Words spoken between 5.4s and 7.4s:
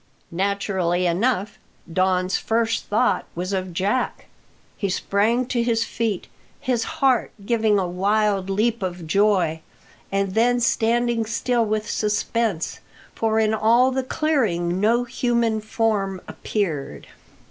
to his feet, his heart